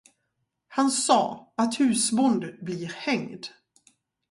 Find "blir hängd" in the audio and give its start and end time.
2.61-3.45